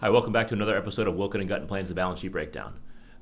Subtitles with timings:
[0.00, 2.72] Hi, welcome back to another episode of Wilkin and Guttenplan's, the balance sheet breakdown.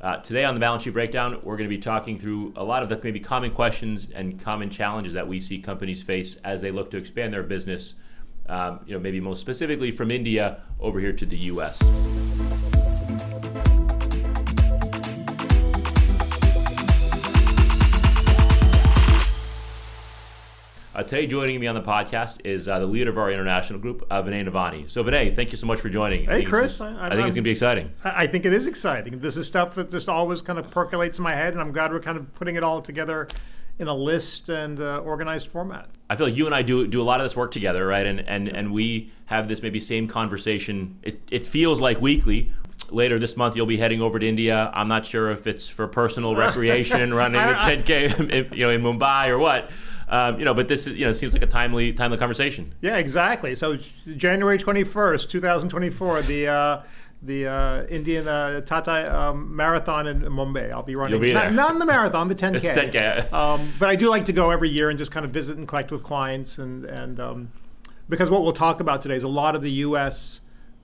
[0.00, 2.84] Uh, today on the balance sheet breakdown, we're going to be talking through a lot
[2.84, 6.70] of the maybe common questions and common challenges that we see companies face as they
[6.70, 7.94] look to expand their business.
[8.48, 11.82] Um, you know, maybe most specifically from India over here to the U.S.
[20.98, 24.04] Uh, today, joining me on the podcast is uh, the leader of our international group,
[24.10, 24.90] uh, Vinay Navani.
[24.90, 26.24] So, Vinay, thank you so much for joining.
[26.24, 26.74] Hey, I Chris.
[26.74, 27.92] Is, I- I, I'm- think it's going to be exciting.
[28.02, 29.20] I I think it is exciting.
[29.20, 31.92] This is stuff that just always kind of percolates in my head, and I'm glad
[31.92, 33.28] we're kind of putting it all together
[33.78, 35.88] in a list and uh, organized format.
[36.10, 38.04] I feel like you and I do do a lot of this work together, right?
[38.04, 40.98] And and and we have this maybe same conversation.
[41.04, 42.52] It it feels like weekly.
[42.90, 44.70] Later this month, you'll be heading over to India.
[44.74, 49.28] I'm not sure if it's for personal recreation, running a 10k, you know, in Mumbai
[49.28, 49.70] or what.
[50.08, 52.74] Um, you know, but this is, you know seems like a timely timely conversation.
[52.80, 53.54] Yeah, exactly.
[53.54, 53.78] So
[54.16, 56.82] January 21st, 2024, the uh,
[57.22, 60.72] the uh, Indian uh, Tata um, Marathon in Mumbai.
[60.72, 61.12] I'll be running.
[61.12, 61.50] You'll be not, there.
[61.50, 62.74] not in the marathon, the 10K.
[62.74, 63.32] 10K.
[63.38, 65.66] Um, but I do like to go every year and just kind of visit and
[65.68, 67.52] collect with clients, and and um,
[68.08, 70.40] because what we'll talk about today is a lot of the U.S.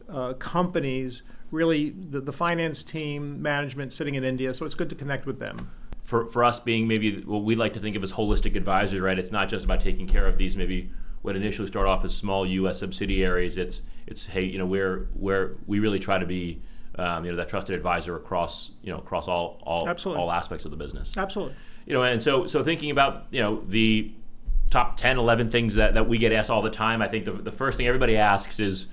[0.08, 4.94] Uh, companies really the, the finance team management sitting in India, so it's good to
[4.94, 5.70] connect with them.
[6.14, 9.18] For, for us being maybe what we like to think of as holistic advisors, right?
[9.18, 10.88] It's not just about taking care of these maybe
[11.22, 12.78] what initially start off as small U.S.
[12.78, 13.56] subsidiaries.
[13.56, 16.62] It's it's hey, you know, where where we really try to be,
[16.94, 20.22] um, you know, that trusted advisor across you know across all all Absolutely.
[20.22, 21.16] all aspects of the business.
[21.16, 21.56] Absolutely.
[21.84, 24.12] You know, and so so thinking about you know the
[24.70, 27.02] top 10, 11 things that, that we get asked all the time.
[27.02, 28.86] I think the, the first thing everybody asks is,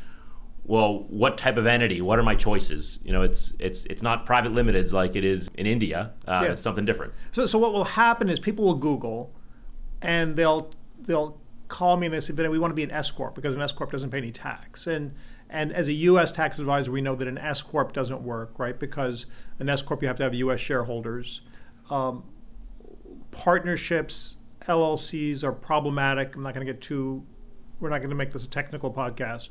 [0.64, 2.02] well, what type of entity?
[2.02, 3.00] What are my choices?
[3.04, 6.14] You know, it's it's it's not private limiteds like it is in India.
[6.28, 6.52] Uh, Yes.
[6.54, 7.14] It's something different.
[7.32, 9.34] So, so what will happen is people will Google,
[10.02, 13.10] and they'll they'll call me and they say, "Vinay, we want to be an S
[13.12, 15.14] corp because an S corp doesn't pay any tax." And
[15.50, 16.32] and as a U.S.
[16.32, 18.80] tax advisor, we know that an S corp doesn't work, right?
[18.80, 19.26] Because
[19.60, 20.60] an S corp you have to have U.S.
[20.60, 21.42] shareholders.
[21.90, 22.24] Um,
[23.32, 24.38] partnerships,
[24.68, 26.36] LLCs are problematic.
[26.36, 27.26] I'm not going to get too.
[27.80, 29.50] We're not going to make this a technical podcast.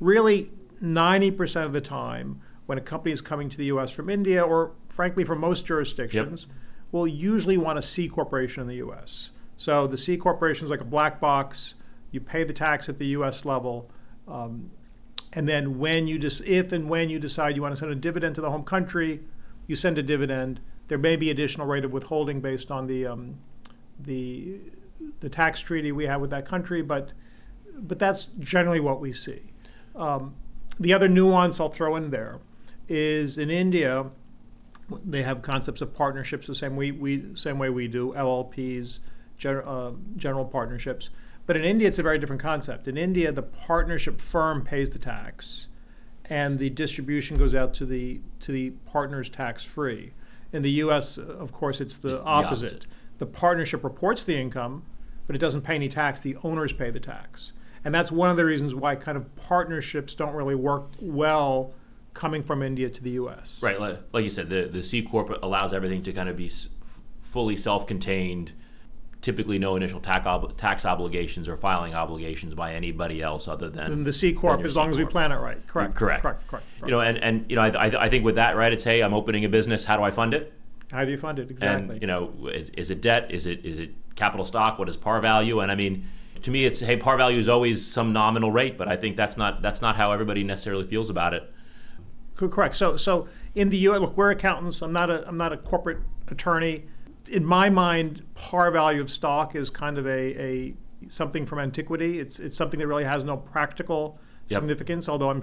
[0.00, 0.50] Really,
[0.82, 3.90] 90% of the time, when a company is coming to the U.S.
[3.90, 6.46] from India, or frankly from most jurisdictions,
[6.92, 9.30] will usually want a C corporation in the U.S.
[9.56, 11.74] So the C corporation is like a black box.
[12.10, 13.44] You pay the tax at the U.S.
[13.44, 13.90] level,
[14.26, 14.70] um,
[15.32, 17.96] and then when you just if and when you decide you want to send a
[17.96, 19.20] dividend to the home country,
[19.66, 20.60] you send a dividend.
[20.88, 23.36] There may be additional rate of withholding based on the um,
[23.98, 24.58] the
[25.20, 27.10] the tax treaty we have with that country, but
[27.76, 29.52] but that's generally what we see.
[29.94, 30.34] Um,
[30.78, 32.38] the other nuance I'll throw in there
[32.88, 34.06] is in India,
[35.04, 39.00] they have concepts of partnerships the same way we same way we do LLPs,
[39.38, 41.10] gen, uh, general partnerships.
[41.46, 42.86] But in India, it's a very different concept.
[42.88, 45.66] In India, the partnership firm pays the tax,
[46.26, 50.12] and the distribution goes out to the to the partners tax free.
[50.52, 52.66] In the U.S., of course, it's the, It's the opposite.
[52.66, 52.86] opposite.
[53.18, 54.82] The partnership reports the income,
[55.26, 56.20] but it doesn't pay any tax.
[56.20, 57.52] The owners pay the tax,
[57.84, 61.72] and that's one of the reasons why kind of partnerships don't really work well
[62.14, 63.62] coming from India to the U.S.
[63.62, 66.46] Right, like, like you said, the, the C corp allows everything to kind of be
[66.46, 66.68] s-
[67.22, 68.52] fully self-contained.
[69.22, 73.92] Typically, no initial tax ob- tax obligations or filing obligations by anybody else other than
[73.92, 75.58] And the C corp, as long as we plan it right.
[75.58, 75.94] Mm, correct.
[75.94, 76.22] Correct.
[76.22, 76.48] Correct.
[76.48, 76.64] Correct.
[76.84, 79.02] You know, and, and you know, I, I, I think with that, right, it's hey,
[79.02, 79.84] I'm opening a business.
[79.84, 80.54] How do I fund it?
[80.90, 81.92] How do you fund it exactly?
[81.96, 83.30] And you know, is, is it debt?
[83.30, 84.78] Is it is it capital stock?
[84.78, 85.60] What is par value?
[85.60, 86.06] And I mean,
[86.42, 89.36] to me, it's hey, par value is always some nominal rate, but I think that's
[89.36, 91.52] not that's not how everybody necessarily feels about it.
[92.36, 92.74] Correct.
[92.74, 94.80] So, so in the U.S., look, we're accountants.
[94.80, 95.98] I'm not a, I'm not a corporate
[96.28, 96.84] attorney.
[97.30, 100.74] In my mind, par value of stock is kind of a, a
[101.08, 102.18] something from antiquity.
[102.18, 104.18] It's, it's something that really has no practical
[104.48, 104.60] Yep.
[104.62, 105.08] significance.
[105.08, 105.40] Although I'm,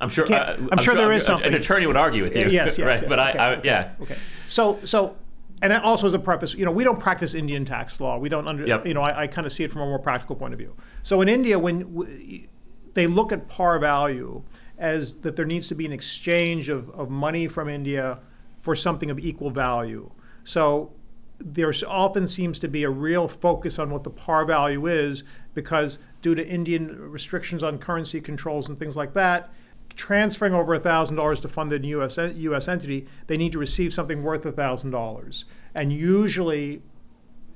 [0.00, 0.32] I'm sure.
[0.32, 1.48] uh, I'm sure there is an- something.
[1.48, 2.48] An attorney would argue with you.
[2.48, 3.00] yes, yes, right?
[3.02, 3.90] yes, but okay, I, I yeah.
[4.00, 4.16] Okay.
[4.48, 5.16] So, so,
[5.62, 8.18] and also as a preface, you know, we don't practice Indian tax law.
[8.18, 8.86] We don't under, Yep.
[8.86, 10.76] you know, I, I kind of see it from a more practical point of view.
[11.02, 12.46] So in India, when w-
[12.94, 14.42] they look at par value
[14.78, 18.20] as that there needs to be an exchange of, of money from India
[18.60, 20.10] for something of equal value.
[20.44, 20.92] So
[21.38, 25.98] there often seems to be a real focus on what the par value is because
[26.22, 29.50] due to Indian restrictions on currency controls and things like that,
[29.96, 34.44] transferring over $1,000 to fund a US, US entity, they need to receive something worth
[34.44, 35.44] $1,000.
[35.74, 36.82] And usually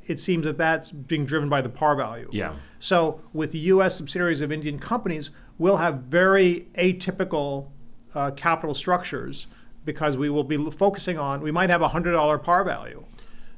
[0.07, 2.29] it seems that that's being driven by the par value.
[2.33, 2.55] Yeah.
[2.81, 3.97] So with U.S.
[3.97, 7.69] subsidiaries of Indian companies, we'll have very atypical
[8.15, 9.47] uh, capital structures
[9.85, 11.41] because we will be focusing on.
[11.41, 13.05] We might have a hundred dollar par value,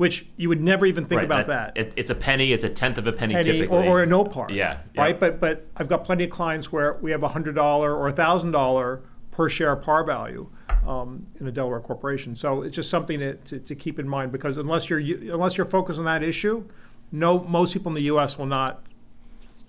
[0.03, 1.77] which you would never even think Right, about that.
[1.77, 2.53] It, it's a penny.
[2.53, 3.87] It's a tenth of a penny, Penny typically.
[3.87, 4.49] or, or a no par.
[4.51, 5.01] Yeah, yeah.
[5.01, 5.21] Right.
[5.21, 8.13] But but I've got plenty of clients where we have a hundred dollar or a
[8.13, 9.01] thousand dollar
[9.31, 10.51] per share par value
[10.85, 12.35] um, in a Delaware corporation.
[12.35, 15.57] So it's just something to, to, to keep in mind because unless you're you- unless
[15.57, 16.65] you're focused on that issue,
[17.13, 18.37] no most people in the U.S.
[18.37, 18.85] will not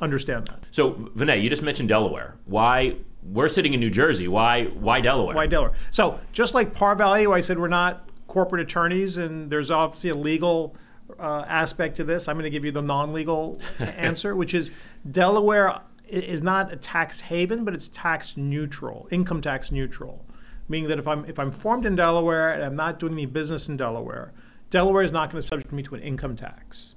[0.01, 0.63] understand that.
[0.71, 2.33] So, Vinay, you just mentioned Delaware.
[2.45, 4.27] Why we're sitting in New Jersey?
[4.27, 5.36] Why why Delaware?
[5.36, 5.74] Why Delaware?
[5.91, 10.15] So just like par value, I said we're not corporate attorneys, and there's obviously a
[10.15, 10.75] legal
[11.19, 12.27] uh, aspect to this.
[12.27, 14.71] I'm going to give you the non-legal answer, which is
[15.09, 20.25] Delaware is not a tax haven, but it's tax neutral, income tax neutral,
[20.68, 23.69] meaning that if I'm if I'm formed in Delaware and I'm not doing any business
[23.69, 24.33] in Delaware,
[24.71, 26.95] Delaware is not going to subject me to an income tax.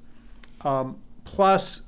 [0.62, 1.82] Um, plus,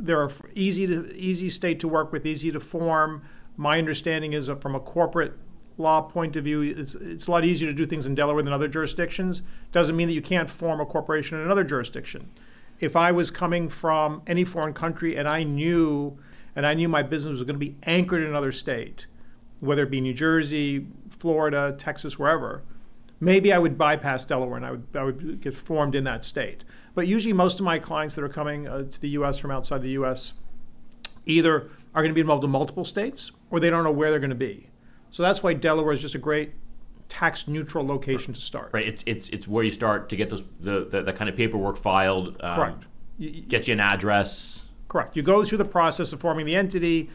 [0.00, 3.22] they're a f- easy to easy state to work with, easy to form.
[3.58, 5.34] My understanding is that from a corporate
[5.78, 8.52] law point of view, it's it's a lot easier to do things in Delaware than
[8.52, 9.42] other jurisdictions.
[9.72, 12.30] Doesn't mean that you can't form a corporation in another jurisdiction.
[12.78, 16.18] If I was coming from any foreign country and I knew
[16.54, 19.06] and I knew my business was going to be anchored in another state,
[19.60, 22.62] whether it be New Jersey, Florida, Texas, wherever,
[23.20, 26.64] maybe I would bypass Delaware and I would, I would get formed in that state.
[26.94, 29.38] But usually, most of my clients that are coming uh, to the U.S.
[29.38, 30.32] from outside the U.S.
[31.26, 34.18] either are going to be involved in multiple states or they don't know where they're
[34.18, 34.68] going to be.
[35.16, 36.52] So that's why Delaware is just a great
[37.08, 38.68] tax neutral location to start.
[38.74, 38.86] Right.
[38.86, 41.78] It's it's it's where you start to get those the the, the kind of paperwork
[41.78, 42.36] filed.
[42.40, 42.84] Um, Correct.
[43.16, 44.66] You- Get you an address.
[44.88, 45.16] Correct.
[45.16, 47.08] You go through the process of forming the entity.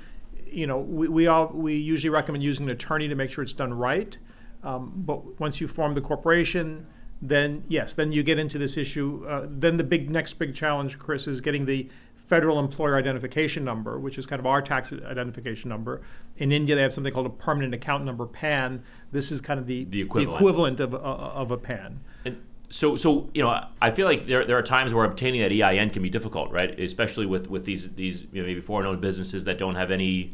[0.48, 3.53] You know, we, we all we usually recommend using an attorney to make sure it's
[3.53, 4.18] done right.
[4.63, 6.88] Um, but once you form the corporation,
[7.21, 9.24] then yes, then you get into this issue.
[9.30, 11.88] Uh, then the big next big challenge, Chris, is getting the
[12.31, 16.00] federal employer identification number, which is kind of our tax identification number.
[16.38, 18.83] In India, they have something called a permanent account number (PAN).
[19.12, 20.39] This is kind of the The equivalent.
[20.39, 22.00] equivalent of, uh, of a PAN.
[22.24, 22.38] And
[22.69, 25.89] so, so you know, I feel like there, there are times where obtaining that EIN
[25.89, 26.80] can be difficult, right?
[26.80, 30.34] Especially with, with these these you know, maybe foreign-owned businesses that don't have any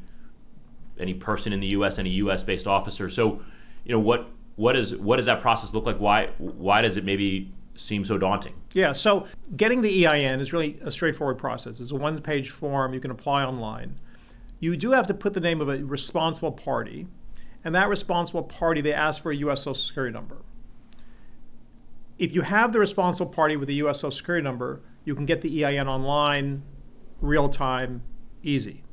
[1.00, 1.98] any person in the U.S.
[1.98, 3.10] any U.S.-based officer.
[3.10, 3.42] So,
[3.86, 5.98] you know, what what is what does that process look like?
[5.98, 8.54] Why why does it maybe seem so daunting?
[8.74, 11.80] Yeah, so getting the EIN is really a straightforward process.
[11.80, 14.00] It's a one page form you can apply online.
[14.60, 17.08] You do have to put the name of a responsible party,
[17.64, 19.62] and that responsible party, they ask for a U.S.
[19.62, 20.38] Social Security number.
[22.18, 24.00] If you have the responsible party with a U.S.
[24.00, 26.64] Social Security number, you can get the EIN online,
[27.22, 28.02] real time,
[28.42, 28.84] easy.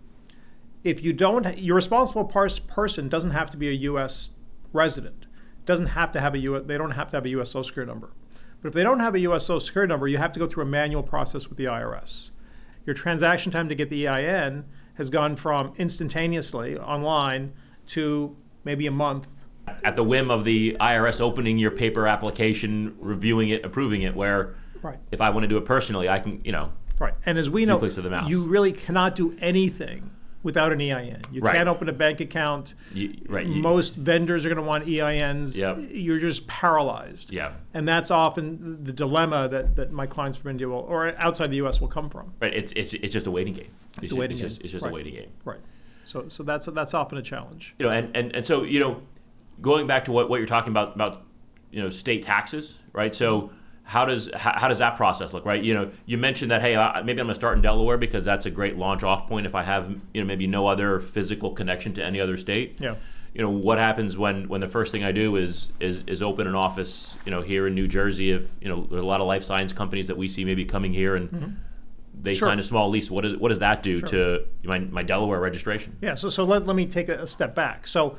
[0.83, 4.31] If you don't, your responsible pers- person doesn't have to be a U.S.
[4.75, 5.25] resident.
[5.65, 6.61] Doesn't have to have a U.
[6.61, 7.51] They don't have to have a U.S.
[7.51, 8.11] Social Security number.
[8.65, 9.45] But if they don't have a U.S.
[9.45, 12.31] Social Security number, you have to go through a manual process with the IRS.
[12.87, 14.65] Your transaction time to get the EIN
[14.95, 17.53] has gone from instantaneously online
[17.89, 18.35] to
[18.65, 19.29] maybe a month.
[19.85, 24.55] At the whim of the IRS opening your paper application, reviewing it, approving it, where
[24.81, 24.99] Right.
[25.13, 27.13] if I want to do it personally, I can, you know, Right.
[27.27, 28.31] And as we know, clicks of the mouse.
[28.31, 30.11] you really cannot do anything
[30.45, 31.23] without an EIN.
[31.33, 31.57] You Right.
[31.57, 32.75] can't open a bank account.
[32.93, 33.45] you, right?
[33.47, 35.57] You, Most vendors are going to want EINs.
[35.57, 35.79] Yep.
[35.91, 37.33] You're just paralyzed.
[37.33, 37.53] yeah.
[37.73, 41.57] And that's often the dilemma that, that my clients from India will, or outside the
[41.57, 41.81] U.S.
[41.81, 42.33] will come from.
[42.41, 42.55] Right.
[42.55, 43.71] It's it's it's just a waiting game.
[44.01, 44.65] It's, a waiting it's just game.
[44.67, 44.93] it's just Right.
[44.93, 45.31] a waiting game.
[45.45, 45.61] Right.
[46.05, 47.75] So, so that's that's often a challenge.
[47.79, 49.01] You know, and, and, and so you know,
[49.61, 51.23] going back to what, what you're talking about about
[51.73, 53.15] you know state taxes, right?
[53.15, 53.51] So
[53.85, 55.63] how does how, how does that process look, right?
[55.63, 58.25] You know, you mentioned that hey, uh, maybe I'm going to start in Delaware because
[58.25, 61.53] that's a great launch off point if I have you know maybe no other physical
[61.53, 62.79] connection to any other state.
[62.81, 62.97] Yeah.
[63.35, 66.47] You know what happens when, when the first thing I do is, is is open
[66.47, 69.27] an office you know here in New Jersey if you know there's a lot of
[69.27, 72.39] life science companies that we see maybe coming here and they Mm-hmm.
[72.39, 72.49] Sure.
[72.49, 75.97] sign a small lease what, is, what does that do to my, my Delaware registration
[76.01, 77.89] Yeah, so, so let, let me take a, a step back.
[77.89, 78.17] So,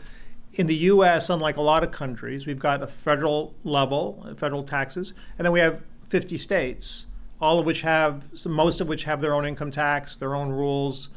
[0.56, 5.14] in the US, unlike a lot of countries, we've got a federal level, federal taxes,
[5.38, 7.08] and then we have 50 states,
[7.42, 11.10] all of which have, most of which have their own income tax, their own rules.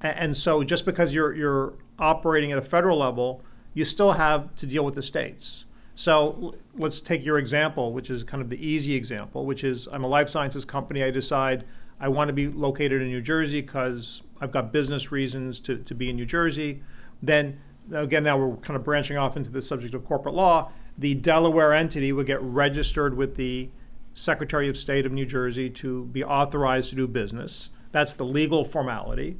[0.00, 3.42] And so, just because you're, you're operating at a federal level,
[3.72, 5.64] you still have to deal with the states.
[5.94, 10.04] So, let's take your example, which is kind of the easy example, which is I'm
[10.04, 11.02] a life sciences company.
[11.02, 11.64] I decide
[12.00, 15.94] I want to be located in New Jersey because I've got business reasons to, to
[15.94, 16.82] be in New Jersey.
[17.22, 17.58] Then,
[17.92, 20.70] again, now we're kind of branching off into the subject of corporate law.
[20.98, 23.70] The Delaware entity would get registered with the
[24.14, 27.70] Secretary of State of New Jersey to be authorized to do business.
[27.92, 29.36] That's the legal formality.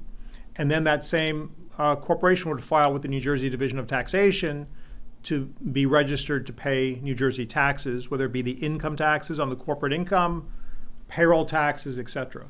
[0.56, 4.66] And then that same uh, corporation would file with the New Jersey Division of Taxation
[5.24, 9.50] to be registered to pay New Jersey taxes, whether it be the income taxes on
[9.50, 10.48] the corporate income,
[11.08, 12.46] payroll taxes, et cetera.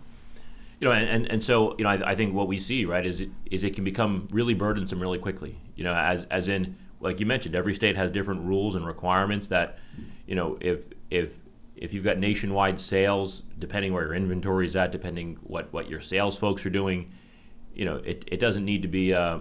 [0.80, 3.04] You know and, and, and so you know I, I think what we see right
[3.04, 5.58] is it is it can become really burdensome really quickly.
[5.74, 9.46] You know as as in like you mentioned every state has different rules and requirements
[9.48, 9.78] that
[10.26, 11.34] you know if if
[11.76, 16.00] if you've got nationwide sales depending where your inventory is at depending what what your
[16.00, 17.10] sales folks are doing
[17.74, 19.38] you know it, it doesn't need to be uh,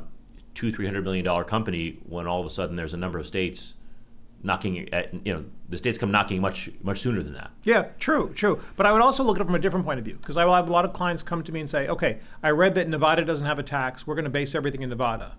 [0.54, 3.25] two, three hundred million dollar company when all of a sudden there's a number of
[3.25, 3.75] states
[4.46, 7.52] knocking at you know the states come knocking much much sooner than that.
[7.64, 8.62] Yeah, true, true.
[8.75, 10.46] But I would also look at it from a different point of view because I
[10.46, 12.88] will have a lot of clients come to me and say, okay, I read that
[12.88, 14.06] Nevada doesn't have a tax.
[14.06, 15.36] We're going to base everything in Nevada.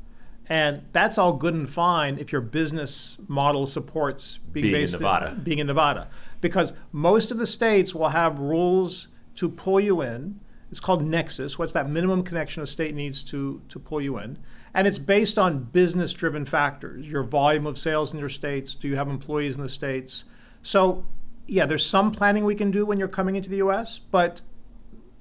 [0.48, 4.92] And that's all good and fine if your business model supports being, Being in based
[4.92, 5.34] Nevada.
[5.42, 6.08] being in Nevada.
[6.40, 10.38] Because most of the states will have rules to pull you in.
[10.70, 11.58] It's called nexus.
[11.58, 14.38] What's that minimum connection a state needs to, to pull you in?
[14.75, 18.88] And it's based on business driven factors your volume of sales in your states, do
[18.88, 20.25] you have employees in the states?
[20.62, 21.06] So,
[21.46, 24.40] yeah, there's some planning we can do when you're coming into the US, but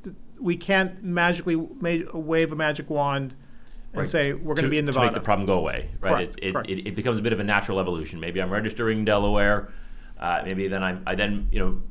[0.03, 3.35] th- we can't magically ma- wave a magic wand
[3.93, 4.07] and Right.
[4.09, 5.05] say we're going to be in Nevada.
[5.07, 6.11] to make the problem go away, right?
[6.11, 6.69] Correct, it, it, correct.
[6.69, 8.19] It, it becomes a bit of a natural evolution.
[8.19, 9.69] Maybe I'm registering in Delaware.
[10.19, 11.81] Uh, maybe then I, I then you know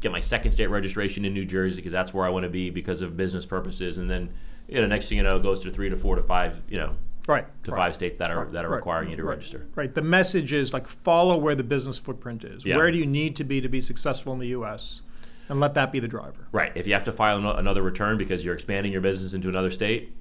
[0.00, 2.68] get my second state registration in New Jersey because that's where I want to be
[2.68, 4.30] because of business purposes, and then
[4.68, 6.76] you know next thing you know it goes to three to four to five you
[6.78, 7.46] know right.
[7.64, 7.78] to right.
[7.78, 9.66] five states that are that are Right, requiring you to right, register.
[9.74, 9.94] Right.
[9.94, 12.64] The message is like follow where the business footprint is.
[12.64, 12.76] Yeah.
[12.76, 15.02] Where do you need to be to be successful in the US?
[15.48, 16.46] And let that be the driver.
[16.52, 16.72] Right.
[16.74, 19.70] If you have to file ano- another return because you're expanding your business into another
[19.70, 20.16] state,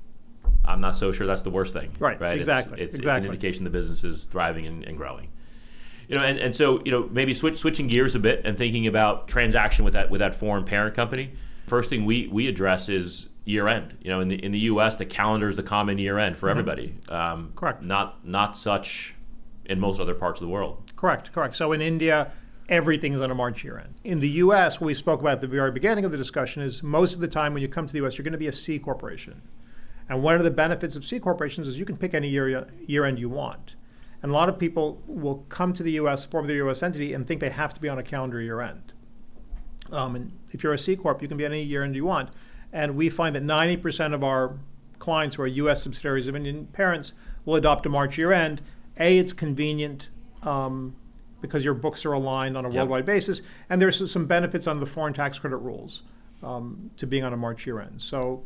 [0.66, 1.92] I'm not so sure that's the worst thing.
[2.00, 2.38] Right, Right.
[2.38, 3.10] exactly, It's, it's, exactly.
[3.12, 5.30] it's an indication the business is thriving and, and growing.
[6.10, 8.88] You know, and, and so you know maybe switch, switching gears a bit and thinking
[8.88, 11.32] about transaction with that with that foreign parent company.
[11.68, 13.98] First thing we we address is year end.
[14.02, 14.96] You know, in the in the U.S.
[14.96, 16.96] the calendar is the common year end for everybody.
[17.10, 17.56] Um, Mm-hmm.
[17.56, 17.82] Correct.
[17.84, 19.16] Not not such
[19.66, 20.92] in most other parts of the world.
[20.96, 21.56] Correct, correct.
[21.56, 22.32] So in India,
[22.70, 23.96] everything is on a March year end.
[24.04, 26.84] In the US, what we spoke about at the very beginning of the discussion is
[26.84, 28.54] most of the time when you come to the US, you're going to be a
[28.54, 29.42] C corporation.
[30.10, 33.06] And one of the benefits of C corporations is you can pick any year, year
[33.06, 33.76] end you want.
[34.22, 37.28] And a lot of people will come to the US, form their US entity, and
[37.28, 38.94] think they have to be on a calendar year end.
[39.92, 42.30] Um, and if you're a C corp, you can be any year end you want.
[42.74, 44.56] And we find that 90% of our
[44.98, 45.84] clients who are U.S.
[45.84, 47.14] subsidiaries of Indian parents
[47.46, 48.62] will adopt a March year end.
[49.00, 50.10] A, it's convenient
[50.42, 50.96] um,
[51.40, 52.76] because your books are aligned on a Yep.
[52.76, 56.04] worldwide basis, and there's some benefits under the foreign tax credit rules
[56.42, 58.02] um, to being on a March year end.
[58.02, 58.44] So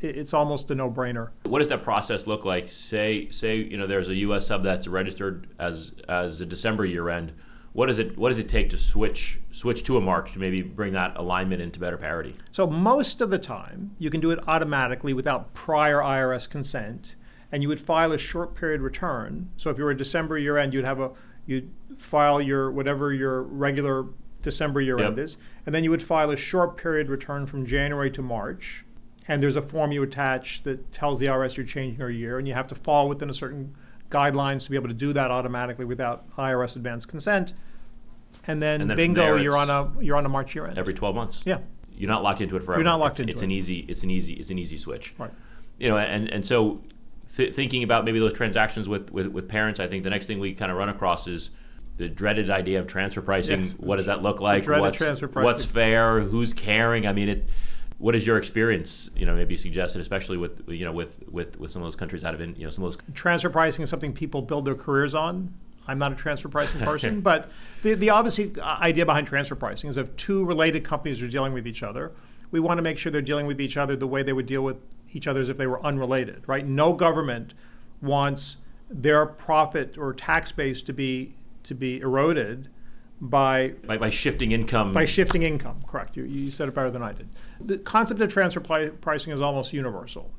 [0.00, 1.30] it's almost a no-brainer.
[1.44, 2.70] What does that process look like?
[2.70, 4.46] Say, say you know, there's a U.S.
[4.46, 7.32] sub that's registered as as a December year end.
[7.72, 10.62] What does it What does it take to switch switch to a March to maybe
[10.62, 12.34] bring that alignment into better parity?
[12.50, 17.16] So most of the time, you can do it automatically without prior IRS consent,
[17.50, 19.50] and you would file a short period return.
[19.56, 21.10] So if you were a December year end, you'd have a
[21.46, 24.06] you'd file your whatever your regular
[24.42, 25.24] December year end Yep.
[25.24, 28.84] is, and then you would file a short period return from January to March.
[29.28, 32.48] And there's a form you attach that tells the IRS you're changing your year, and
[32.48, 33.74] you have to fall within a certain
[34.12, 37.52] guidelines to be able to do that automatically without IRS advance consent.
[38.46, 40.54] And then, And then from bingo, there, you're on it's- a you're on a March
[40.54, 40.78] year end.
[40.78, 41.42] Every 12 months.
[41.44, 41.58] yeah,
[41.96, 42.82] You're not locked into it forever.
[42.82, 43.46] not locked it's, into it's it.
[43.46, 43.78] an easy.
[43.88, 44.34] It's an easy.
[44.34, 45.14] It's an easy switch.
[45.18, 45.30] right.
[45.78, 46.80] You know, and and so
[47.36, 50.38] th- thinking about maybe those transactions with, with with parents, I think the next thing
[50.38, 51.50] we kind of run across is
[51.98, 53.60] the dreaded idea of transfer pricing.
[53.62, 53.72] Yes.
[53.78, 54.64] What does that look like?
[54.64, 56.20] dreaded what's, transfer what's fair?
[56.20, 57.06] Who's caring?
[57.06, 57.44] I mean, it.
[58.02, 59.10] What is your experience?
[59.14, 62.24] You know, maybe suggested, especially with you know with with with some of those countries
[62.24, 64.74] out of in, you know some of those transfer pricing is something people build their
[64.74, 65.54] careers on.
[65.86, 67.48] I'm not a transfer pricing person, but
[67.84, 71.64] the, the obviously idea behind transfer pricing is if two related companies are dealing with
[71.64, 72.10] each other,
[72.50, 74.62] we want to make sure they're dealing with each other the way they would deal
[74.62, 74.78] with
[75.12, 76.66] each other as if they were unrelated, right?
[76.66, 77.54] No government
[78.00, 78.56] wants
[78.90, 82.68] their profit or tax base to be to be eroded
[83.22, 84.92] by by, by shifting income.
[84.92, 85.82] by shifting income.
[85.86, 86.16] Correct.
[86.16, 87.28] You, you said it better than I did.
[87.60, 90.32] The concept of transfer pri- pricing is almost universal,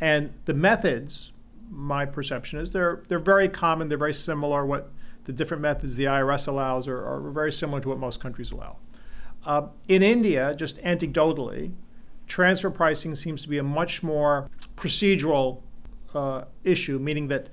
[0.00, 1.30] and the methods,
[1.70, 3.88] my perception is they're they're very common.
[3.88, 4.64] They're very similar.
[4.64, 4.90] What
[5.24, 8.78] the different methods the IRS allows are, are very similar to what most countries allow.
[9.44, 11.72] Uh, in India, just anecdotally,
[12.26, 15.60] transfer pricing seems to be a much more procedural
[16.14, 17.50] uh, issue, meaning that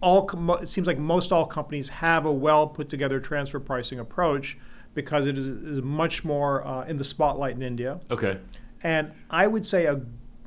[0.00, 3.98] all com- it seems like most all companies have a well put together transfer pricing
[3.98, 4.58] approach
[4.94, 8.00] because it is, is much more uh, in the spotlight in India.
[8.10, 8.38] okay.
[8.82, 10.00] And I would say a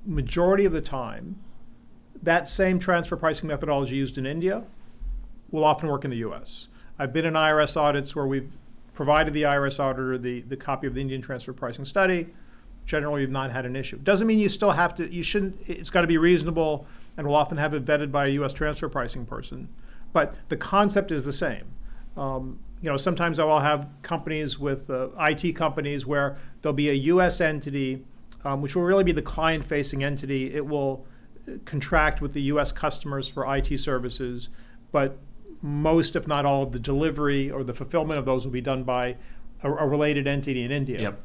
[0.05, 1.39] majority of the time,
[2.21, 4.63] that same transfer pricing methodology used in India
[5.51, 6.67] will often work in the US.
[6.97, 8.51] I've been in IRS audits where we've
[8.93, 12.33] provided the IRS auditor the, the copy of the Indian transfer pricing study.
[12.85, 13.97] Generally, we've not had an issue.
[13.97, 16.85] Doesn't mean you still have to, you shouldn't, it's got to be reasonable,
[17.17, 19.69] and we'll often have it vetted by a US transfer pricing person.
[20.11, 21.65] But the concept is the same.
[22.15, 26.89] Um, you know, sometimes I will have companies with uh, IT companies where there'll be
[26.89, 27.39] a U.S.
[27.41, 28.03] entity,
[28.43, 30.53] um, which will really be the client-facing entity.
[30.53, 31.05] It will
[31.47, 32.71] uh, contract with the U.S.
[32.71, 34.49] customers for IT services,
[34.91, 35.17] but
[35.61, 38.83] most, if not all, of the delivery or the fulfillment of those will be done
[38.83, 39.15] by
[39.63, 41.01] a, a related entity in India.
[41.01, 41.21] Yep.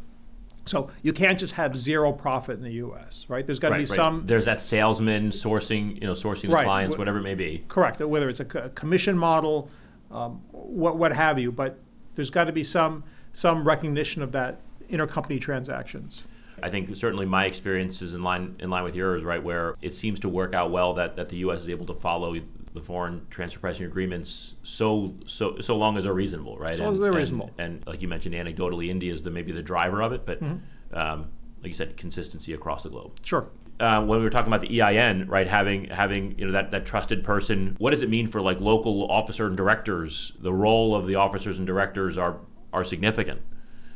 [0.69, 3.45] So you can't just have zero profit in the U.S., right?
[3.47, 3.97] There's got to Right, be right.
[3.97, 6.65] some There's that salesman sourcing, you know, sourcing the Right.
[6.65, 7.65] clients, Wh- whatever it may be.
[7.69, 9.71] correct, whether it's a commission model,
[10.11, 11.51] um, what what have you.
[11.51, 11.79] But
[12.15, 14.61] there's got to be some some recognition of that
[14.91, 16.25] intercompany transactions.
[16.63, 19.43] I think certainly my experience is in line in line with yours, right?
[19.43, 21.61] Where it seems to work out well that, that the U.S.
[21.61, 22.35] is able to follow
[22.79, 26.77] the foreign transfer pricing agreements so so so long as they're reasonable, right?
[26.77, 27.51] So long as they're reasonable.
[27.59, 30.97] And, like you mentioned, anecdotally, India is the maybe the driver of it, but Mm-hmm.
[30.99, 31.31] um,
[31.63, 33.13] like you said, consistency across the globe.
[33.25, 33.49] Sure.
[33.81, 36.87] uh, when we were talking about the EIN, right, having having you know that, that
[36.87, 40.33] trusted person, what does it mean for like local officer and directors?
[40.41, 42.39] The role of the officers and directors are
[42.73, 43.41] are significant.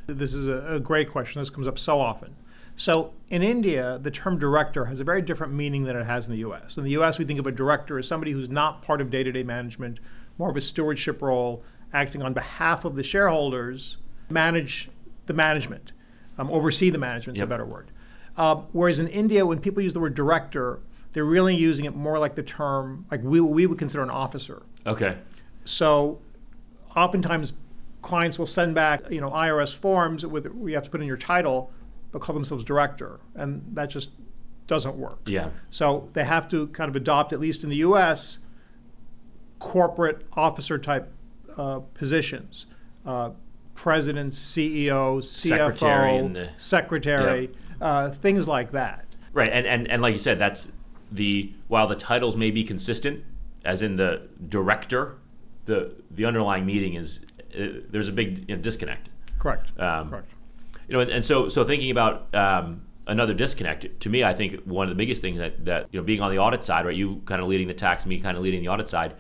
[0.09, 1.41] This is a, a great question.
[1.41, 2.35] This comes up so often.
[2.77, 6.33] So in India, the term director has a very different meaning than it has in
[6.33, 6.77] the U.S.
[6.77, 9.43] In the U.S., we think of a director as somebody who's not part of day-to-day
[9.43, 10.01] management,
[10.39, 11.63] more of a stewardship role,
[11.93, 13.99] acting on behalf of the shareholders,
[14.31, 14.89] manage
[15.27, 15.93] the management,
[16.39, 17.37] um, oversee the management.
[17.37, 17.49] Is Yep.
[17.49, 17.91] a better word.
[18.37, 20.81] Um, whereas in India, when people use the word director,
[21.13, 24.63] they're really using it more like the term, like we, we would consider an officer.
[24.87, 25.19] Okay.
[25.67, 26.19] So
[26.97, 27.53] oftentimes
[28.01, 31.19] clients will send back, you know, IRS forms with you have to put in your
[31.19, 31.71] title,
[32.13, 34.11] but call themselves director, and that just
[34.67, 35.21] doesn't work.
[35.27, 35.51] Yeah.
[35.71, 38.39] So they have to kind of adopt, at least in the U.S.,
[39.59, 41.13] corporate officer type
[41.57, 42.67] uh, positions,
[43.07, 43.31] uh,
[43.75, 47.51] president, CEO, CFO, Secretary the- secretary,
[47.81, 49.05] uh, things like that.
[49.33, 49.51] Right.
[49.51, 50.69] And, and and like you said, that's
[51.11, 53.25] the while the titles may be consistent,
[53.65, 55.17] as in the director,
[55.65, 57.21] the the underlying meaning is
[57.59, 59.09] uh, there's a big you know, disconnect.
[59.39, 59.79] Correct.
[59.81, 60.29] Um, Correct.
[60.89, 64.63] You know, and, and so so thinking about um, another disconnect to me, I think
[64.65, 66.97] one of the biggest things that that you know being on the audit side, right?
[66.97, 69.15] You kind of leading the tax, me kind of leading the audit side.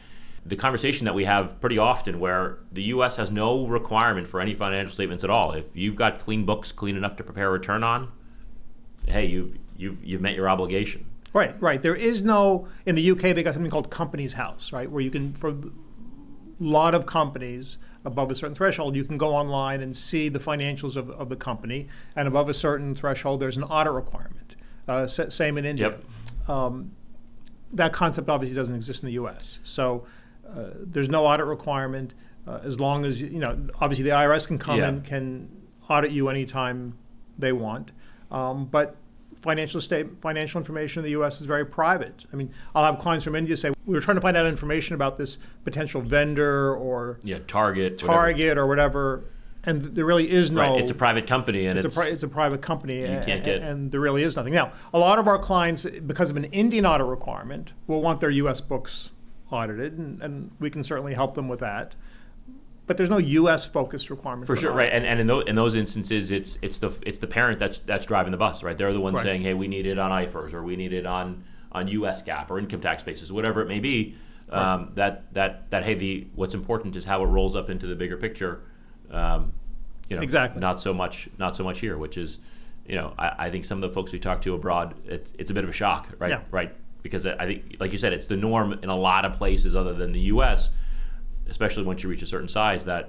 [0.44, 3.14] The conversation that we have pretty often, where the U.S.
[3.14, 5.52] has no requirement for any financial statements at all.
[5.52, 8.10] If you've got clean books, clean enough to prepare a return on,
[9.06, 11.06] hey, you've you've you've met your obligation.
[11.32, 11.80] Right, right.
[11.80, 13.20] There is no in the UK.
[13.20, 15.56] They got something called Companies House, right, where you can for a
[16.58, 20.96] lot of companies above a certain threshold, you can go online and see the financials
[20.96, 24.56] of, of the company, and above a certain threshold, there's an audit requirement.
[24.88, 25.90] Uh, same in India.
[25.90, 26.50] Yep.
[26.50, 26.92] Um,
[27.72, 29.60] that concept obviously doesn't exist in the U.S.
[29.64, 30.04] So
[30.48, 32.14] uh, there's no audit requirement
[32.46, 33.56] uh, as long as you you know.
[33.80, 34.88] Obviously, the IRS can come Yeah.
[34.88, 35.48] and can
[35.88, 36.98] audit you anytime
[37.38, 37.92] they want,
[38.30, 38.96] um, but
[39.42, 41.40] financial state financial information in the U.S.
[41.40, 42.24] is very private.
[42.32, 44.94] I mean, I'll have clients from India say we were trying to find out information
[44.94, 47.94] about this potential vendor or Yeah, Target.
[48.02, 48.12] whatever.
[48.12, 49.24] target or whatever,
[49.64, 50.60] and there really is no.
[50.62, 50.80] Right.
[50.80, 53.44] It's a private company, and It's, it's, a, pri- it's a private company, and, can't
[53.44, 54.52] get- and there really is nothing.
[54.54, 58.30] Now, a lot of our clients, because of an Indian audit requirement, will want their
[58.30, 58.60] U.S.
[58.60, 59.10] books
[59.50, 61.94] audited, and, and we can certainly help them with that.
[62.86, 63.64] But there's no U.S.
[63.64, 64.78] focused requirement For an sure, audit.
[64.78, 64.92] right?
[64.92, 68.06] And, and in those in those instances, it's it's the it's the parent that's that's
[68.06, 68.76] driving the bus, right?
[68.76, 69.24] They're the ones Right.
[69.24, 72.22] saying, "Hey, we need it on IFRS, or we need it on on U.S.
[72.22, 74.16] GAAP or income tax basis, whatever it may be."
[74.50, 77.94] Um, that that that hey, the what's important is how it rolls up into the
[77.94, 78.60] bigger picture.
[79.10, 79.52] Um,
[80.08, 80.60] you know, Exactly.
[80.60, 82.38] Not so much not so much here, which is,
[82.86, 85.50] you know, I, I think some of the folks we talk to abroad, it's it's
[85.50, 86.30] a bit of a shock, right?
[86.30, 86.40] Yeah.
[86.50, 89.74] Right, because I think, like you said, it's the norm in a lot of places
[89.76, 90.68] other than the U.S
[91.52, 93.04] especially once you reach a certain size that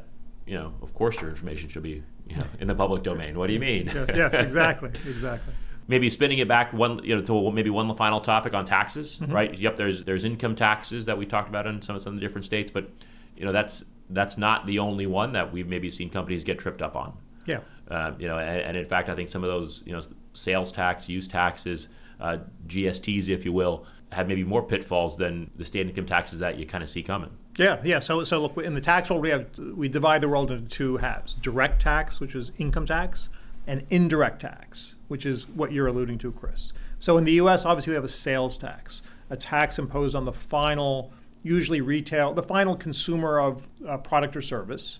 [0.45, 3.47] you know of course your information should be you know in the public domain what
[3.47, 5.53] do you mean yes, yes, exactly, exactly.
[5.87, 9.31] maybe spinning it back one you know to maybe one final topic on taxes Mm-hmm.
[9.33, 12.25] right yep there's there's income taxes that we talked about in some some of the
[12.25, 12.89] different states but
[13.37, 16.81] you know that's that's not the only one that we've maybe seen companies get tripped
[16.81, 17.13] up on
[17.45, 20.01] Yeah, um, you know, and, and in fact, I think some of those, you know,
[20.33, 21.87] sales tax, use taxes,
[22.19, 26.57] uh, GSTs, if you will, have maybe more pitfalls than the state income taxes that
[26.59, 27.31] you kind of see coming.
[27.57, 27.99] Yeah, yeah.
[27.99, 30.97] So, so look, in the tax world, we have we divide the world into two
[30.97, 33.29] halves: direct tax, which is income tax,
[33.67, 36.73] and indirect tax, which is what you're alluding to, Chris.
[36.99, 40.33] So, in the U.S., obviously, we have a sales tax, a tax imposed on the
[40.33, 41.11] final,
[41.43, 44.99] usually retail, the final consumer of a product or service,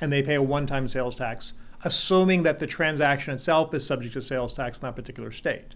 [0.00, 1.52] and they pay a one-time sales tax,
[1.84, 5.74] assuming that the transaction itself is subject to sales tax in that particular state.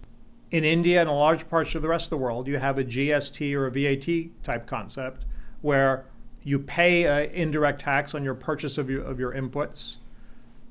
[0.49, 2.83] In India and a large parts of the rest of the world, you have a
[2.83, 5.25] GST or a VAT type concept
[5.61, 6.05] where
[6.43, 9.97] you pay an indirect tax on your purchase of your, of your inputs,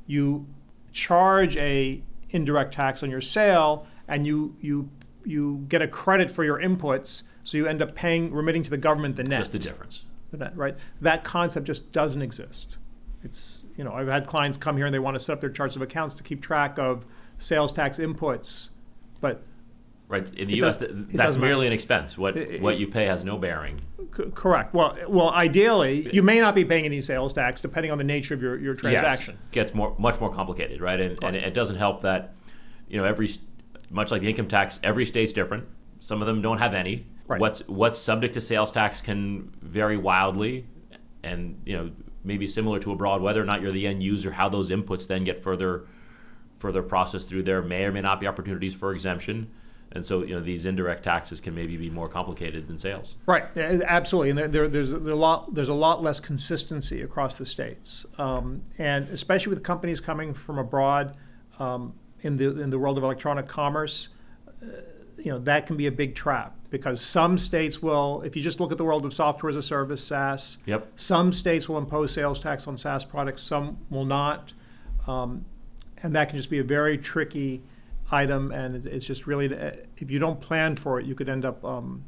[0.07, 0.47] you
[0.93, 4.89] charge a indirect tax on your sale, and you, you,
[5.25, 8.77] you get a credit for your inputs, so you end up paying, remitting to the
[8.79, 9.41] government the net.
[9.41, 10.05] Just the difference.
[10.31, 10.77] The net, right?
[11.01, 12.77] That concept just doesn't exist.
[13.23, 15.51] It's, you know, I've had clients come here and they want to set up their
[15.51, 17.05] charts of accounts to keep track of
[17.39, 18.71] sales tax inputs,
[19.21, 19.43] but
[20.09, 20.25] Right.
[20.37, 21.67] In the It U.S., does- that's merely matter.
[21.67, 22.17] an expense.
[22.17, 23.81] What It- it- what you pay has no bearing.
[24.17, 24.75] C- correct.
[24.75, 28.35] Well, well, ideally, you may not be paying any sales tax depending on the nature
[28.35, 29.35] of your, your transaction.
[29.35, 31.01] Yes, gets more much more complicated, right?
[31.01, 32.35] And, and it doesn't help that
[32.89, 33.31] you know, every
[33.91, 35.67] much like the income tax, every state's different.
[36.01, 37.07] Some of them don't have any.
[37.27, 37.41] Right.
[37.41, 40.67] What's what's subject to sales tax can vary wildly,
[41.23, 41.91] and you know
[42.23, 43.21] maybe similar to abroad.
[43.21, 45.87] Whether or not you're the end user, how those inputs then get further
[46.59, 49.51] further processed through there may or may not be opportunities for exemption.
[49.93, 53.17] And so, you know, these indirect taxes can maybe be more complicated than sales.
[53.25, 57.47] Right, absolutely, and there, there, there's a lot there's a lot less consistency across the
[57.47, 61.17] states, um, and especially with companies coming from abroad
[61.59, 64.09] um, in the in the world of electronic commerce,
[64.63, 64.67] uh,
[65.17, 68.59] you know that can be a big trap because some states will, if you just
[68.59, 70.93] look at the world of software as a service (SaaS), Yep.
[70.97, 74.53] some states will impose sales tax on SaaS products, some will not,
[75.07, 75.45] um,
[76.03, 77.63] and that can just be a very tricky
[78.11, 79.47] item, and it- it's just really
[79.99, 81.65] if you don't plan for it, you could end up.
[81.65, 82.05] Um,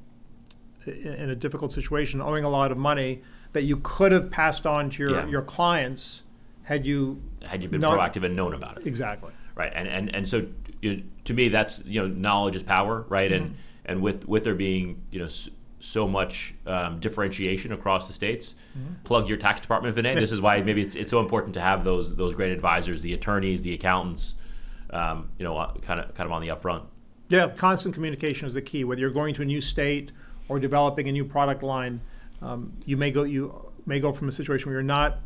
[0.87, 3.21] in in a difficult situation, owing a lot of money
[3.53, 5.27] that you could have passed on to your, Yeah.
[5.27, 6.23] your clients
[6.63, 9.33] had you Had you been Not- proactive and known about it, exactly.
[9.55, 9.73] right?
[9.75, 10.47] And and and so,
[10.81, 13.31] you know, to me, that's you know, knowledge is power, right?
[13.31, 15.29] And and with with there being you know.
[15.81, 18.57] so much um, differentiation across the states.
[19.05, 20.15] Plug your tax department, Vinay.
[20.25, 23.13] This is why maybe it's, it's so important to have those those great advisors, the
[23.15, 24.35] attorneys, the accountants,
[24.91, 26.83] um, you know, kind of kind of on the upfront.
[27.29, 28.85] Yeah, constant communication is the key.
[28.85, 30.13] Whether you're going to a new state
[30.49, 32.01] or developing a new product line,
[32.41, 35.19] um, you may go you may go from a situation where you're not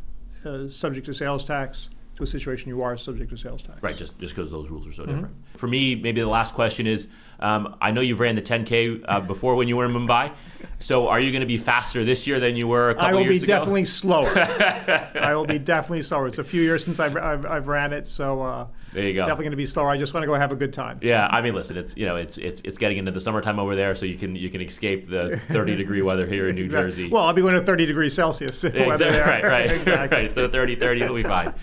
[0.44, 3.82] uh, subject to sales tax to a situation you are subject to sales tax.
[3.82, 5.34] Right, just just because those rules are so different.
[5.56, 7.06] For me, maybe the last question is:
[7.40, 10.32] um, I know you've ran the 10K uh, before when you were in Mumbai.
[10.78, 13.42] So, are you going to be faster this year than you were a couple years
[13.42, 13.54] ago?
[13.54, 13.84] I will be ago?
[13.84, 15.18] definitely slower.
[15.20, 16.26] I will be definitely slower.
[16.26, 19.20] It's a few years since I've, I've, I've ran it, so uh, There you go.
[19.22, 19.88] definitely going to be slower.
[19.88, 20.98] I just want to go have a good time.
[21.02, 23.74] Yeah, I mean, listen, it's you know, it's it's it's getting into the summertime over
[23.74, 26.90] there, so you can you can escape the 30 degree weather here in New Exactly.
[26.90, 27.08] Jersey.
[27.08, 28.62] Well, I'll be going to 30 degrees Celsius.
[28.62, 28.78] weather
[29.08, 30.18] Exactly, right, right, exactly.
[30.18, 30.34] right.
[30.34, 31.54] So 30, 30, it'll be fine.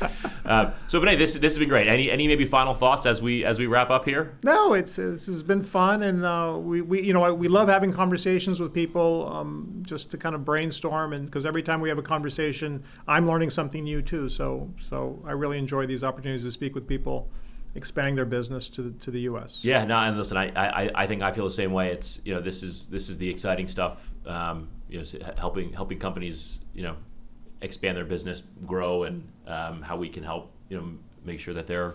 [0.49, 1.87] Uh, so, Vinay, this this has been great.
[1.87, 4.35] Any any maybe final thoughts as we as we wrap up here?
[4.43, 7.93] No, it's this has been fun, and uh, we, we you know we love having
[7.93, 11.99] conversations with people um, just to kind of brainstorm, and because every time we have
[11.99, 14.27] a conversation, I'm learning something new too.
[14.27, 17.29] So so I really enjoy these opportunities to speak with people,
[17.75, 19.63] expanding their business to the, to the U.S.
[19.63, 21.91] Yeah, no, and listen, I, I, I think I feel the same way.
[21.91, 24.09] It's you know this is this is the exciting stuff.
[24.25, 26.95] Um, you know, helping helping companies you know
[27.61, 30.91] expand their business, grow, and um, how we can help you know
[31.25, 31.93] make sure that they're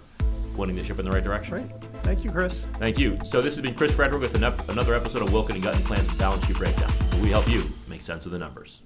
[0.55, 1.57] pointing the ship in the right direction.
[1.57, 1.71] Great,
[2.03, 2.61] thank you, Chris.
[2.75, 3.19] Thank you.
[3.25, 6.57] So this has been Chris Frederick with another episode of Wilkin and Guttenplan's Balance Sheet
[6.57, 6.91] Breakdown.
[6.91, 8.81] Where we help you make sense of the numbers.